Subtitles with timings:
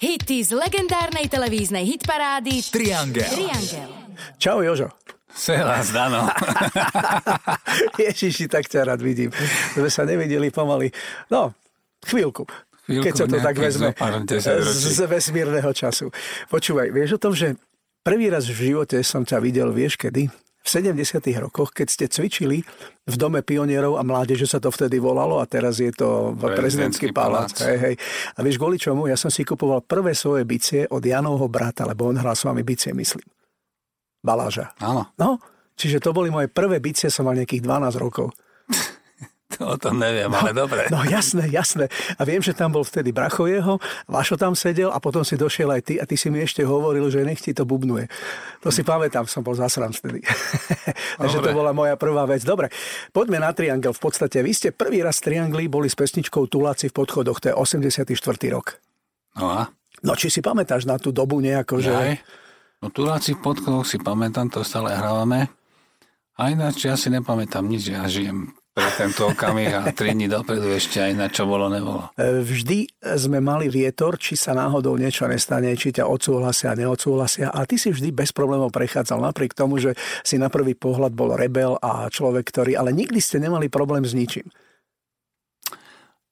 [0.00, 3.28] Hity z legendárnej televíznej hitparády Triangel.
[3.36, 3.90] Triangel.
[4.40, 4.88] Čau Jožo.
[5.28, 6.24] Sela, Dano.
[8.00, 9.28] Ježiši, tak ťa rád vidím.
[9.76, 10.88] Sme sa nevideli pomaly.
[11.28, 11.52] No,
[12.00, 12.48] chvíľku.
[12.88, 13.92] Chvíľku, keď sa to tak vezme
[14.40, 16.08] z, z vesmírneho času.
[16.48, 17.60] Počúvaj, vieš o tom, že
[18.00, 20.32] prvý raz v živote som ťa videl, vieš kedy?
[20.60, 21.24] V 70.
[21.40, 22.60] rokoch, keď ste cvičili
[23.08, 27.16] v Dome pionierov a mládeže sa to vtedy volalo a teraz je to v prezidentský
[27.16, 27.56] palác.
[27.64, 27.94] Hej, hej.
[28.36, 29.08] A vieš, kvôli čomu?
[29.08, 32.60] Ja som si kupoval prvé svoje bicie od Janovho brata, lebo on hral s vami
[32.60, 33.24] bicie, myslím.
[34.20, 34.76] Baláža.
[34.84, 35.40] Áno, No,
[35.80, 38.28] čiže to boli moje prvé bicie, som mal nejakých 12 rokov.
[39.72, 40.88] o tom neviem, ale dobre.
[40.88, 41.92] No jasné, jasné.
[42.16, 43.76] A viem, že tam bol vtedy Bracho jeho,
[44.08, 47.12] Vašo tam sedel a potom si došiel aj ty a ty si mi ešte hovoril,
[47.12, 48.08] že nech ti to bubnuje.
[48.64, 50.24] To si pamätám, som bol zasran vtedy.
[51.20, 52.40] Takže to bola moja prvá vec.
[52.40, 52.72] Dobre,
[53.12, 53.92] poďme na Triangel.
[53.92, 57.54] V podstate vy ste prvý raz Triangli boli s pesničkou Tuláci v podchodoch, to je
[57.54, 58.16] 84.
[58.48, 58.80] rok.
[59.36, 59.68] No a?
[60.00, 61.92] No či si pamätáš na tú dobu nejako, že...
[61.92, 62.16] Aj?
[62.80, 65.52] No Tuláci v podchodoch si pamätám, to stále hrávame.
[66.40, 70.72] A ináč ja si nepamätám nič, ja žijem pre tento okamih a tri dní dopredu
[70.72, 72.08] ešte aj na čo bolo, nebolo.
[72.16, 72.88] E, Vždy
[73.20, 77.52] sme mali vietor, či sa náhodou niečo nestane, či ťa odsúhlasia, neodsúhlasia.
[77.52, 79.92] A ty si vždy bez problémov prechádzal, napriek tomu, že
[80.24, 82.72] si na prvý pohľad bol rebel a človek, ktorý...
[82.80, 84.48] Ale nikdy ste nemali problém s ničím.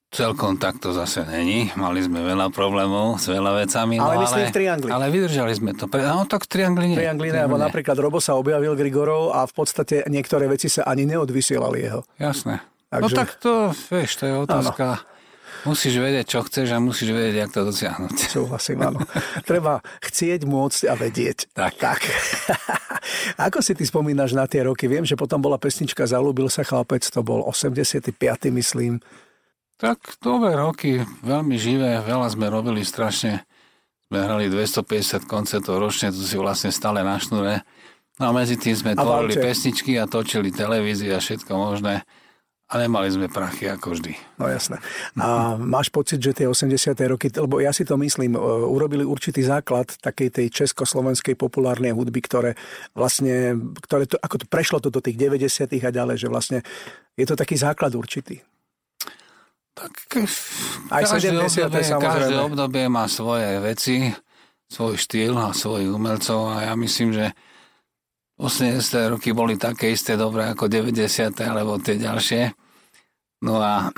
[0.09, 1.69] Celkom takto zase není.
[1.77, 4.01] Mali sme veľa problémov s veľa vecami.
[4.01, 4.89] Ale no, myslím v triangli.
[4.89, 5.85] Ale vydržali sme to.
[5.85, 6.97] Pre, no tak v triangli nie.
[6.97, 11.79] Triangline, alebo napríklad Robo sa objavil Grigorov a v podstate niektoré veci sa ani neodvysielali
[11.85, 12.01] jeho.
[12.17, 12.65] Jasné.
[12.89, 13.53] No Takže- tak to,
[13.93, 15.05] vieš, to je otázka.
[15.67, 18.17] Musíš vedieť, čo chceš a musíš vedieť, jak to dosiahnuť.
[18.39, 19.05] Súhlasím, áno.
[19.43, 21.53] Treba chcieť, môcť a vedieť.
[21.53, 21.73] Tak.
[21.77, 22.01] tak.
[23.51, 24.87] Ako si ty spomínaš na tie roky?
[24.87, 28.15] Viem, že potom bola pesnička Zalúbil sa chlapec, to bol 85.
[28.55, 29.03] myslím.
[29.79, 33.47] Tak dobré roky, veľmi živé, veľa sme robili strašne.
[34.11, 37.63] Sme hrali 250 koncertov ročne, to si vlastne stále na šnure.
[38.19, 39.47] No a medzi tým sme A tvorili aute.
[39.47, 42.03] pesničky a točili televízie a všetko možné.
[42.69, 44.19] A nemali sme prachy ako vždy.
[44.37, 44.83] No jasné.
[45.17, 46.99] A máš pocit, že tie 80.
[47.09, 52.21] roky, lebo ja si to myslím, e, urobili určitý základ takej tej československej populárnej hudby,
[52.21, 52.59] ktoré
[52.99, 53.57] vlastne,
[53.87, 55.65] ktoré to, ako to prešlo to do tých 90.
[55.81, 56.59] a ďalej, že vlastne
[57.17, 58.43] je to taký základ určitý.
[59.79, 59.95] Tak
[60.91, 61.71] Aj každé 70.
[61.71, 64.11] obdobie, každé obdobie má svoje veci,
[64.67, 67.31] svoj štýl a svojich umelcov a ja myslím, že
[68.39, 69.15] 80.
[69.15, 70.99] roky boli také isté dobré ako 90.
[71.43, 72.55] alebo tie ďalšie.
[73.47, 73.95] No a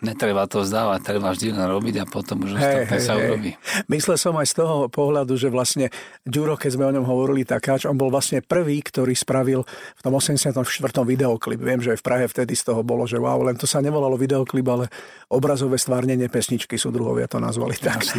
[0.00, 3.56] netreba to zdávať, treba vždy len robiť a potom už ostatné sa urobí.
[3.88, 5.92] Myslel som aj z toho pohľadu, že vlastne
[6.24, 10.12] Ďuro, keď sme o ňom hovorili takáč, on bol vlastne prvý, ktorý spravil v tom
[10.16, 10.56] 84.
[11.04, 11.60] videoklip.
[11.60, 14.16] Viem, že aj v Prahe vtedy z toho bolo, že wow, len to sa nevolalo
[14.16, 14.86] videoklip, ale
[15.28, 18.02] obrazové stvárnenie pesničky, súdruhovia to nazvali tak.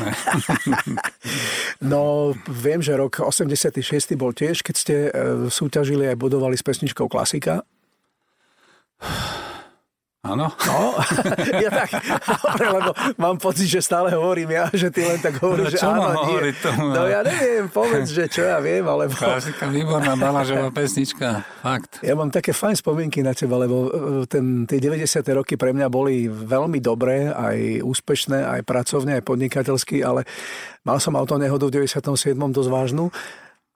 [1.81, 3.81] No, viem, že rok 86.
[4.13, 7.65] bol tiež, keď ste e, súťažili aj budovali s pesničkou Klasika.
[10.31, 10.47] Áno?
[10.47, 10.95] No,
[11.63, 11.91] ja tak,
[12.23, 15.79] dobre, lebo mám pocit, že stále hovorím ja, že ty len tak hovoríš, No, že
[15.83, 16.55] áno, nie.
[16.55, 19.11] tomu, No ja neviem, povedz, že čo ja viem, alebo...
[19.11, 21.43] Klasika, výborná balážová pesnička.
[21.59, 21.99] Fakt.
[21.99, 25.03] Ja mám také fajn spomienky na teba, lebo e, ten, tie 90.
[25.35, 30.23] roky pre mňa boli veľmi dobré, aj úspešné, aj pracovne, aj podnikateľsky, ale
[30.87, 32.07] mal som auto nehodu v 97.
[32.39, 33.11] dosť vážnu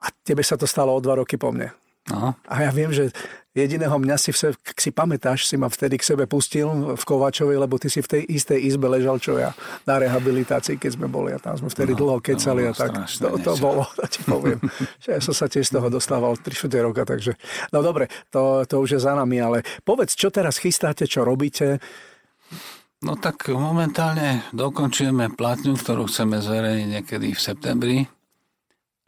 [0.00, 1.68] a tebe sa to stalo o dva roky po mne.
[2.06, 3.10] No, A ja viem, že
[3.56, 7.56] jediného mňa si, v ak si pamätáš, si ma vtedy k sebe pustil v Kovačovej,
[7.56, 9.56] lebo ty si v tej istej izbe ležal, čo ja,
[9.88, 13.08] na rehabilitácii, keď sme boli a tam sme vtedy No, dlho kecali a tak.
[13.16, 14.60] To, to bolo, to ti poviem.
[15.02, 17.40] že ja som sa tiež z toho dostával 3 čtvrte roka, takže...
[17.72, 21.80] No dobre, to, to už je za nami, ale povedz, čo teraz chystáte, čo robíte?
[23.00, 27.96] No tak momentálne dokončujeme platňu, ktorú chceme zverejniť niekedy v septembri.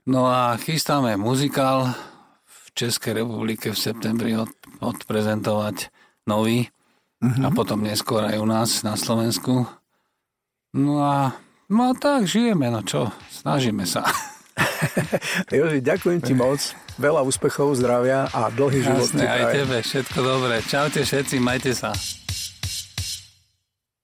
[0.08, 1.92] No a chystáme muzikál
[2.78, 4.46] Českej republike v septembri od,
[4.78, 5.90] odprezentovať
[6.30, 6.70] nový
[7.18, 9.66] a potom neskôr aj u nás na Slovensku.
[10.70, 11.34] No a,
[11.66, 14.06] no a tak žijeme, no čo, snažíme sa.
[15.50, 16.62] Joži, ďakujem ti moc,
[17.02, 19.54] veľa úspechov, zdravia a dlhý život Jasne, aj prajem.
[19.58, 20.56] tebe všetko dobré.
[20.62, 21.90] Čaute všetci, majte sa.